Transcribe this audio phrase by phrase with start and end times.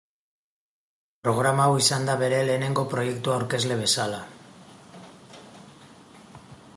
[1.25, 4.25] Programa hau izan da bere lehenengo proiektua aurkezle bezala.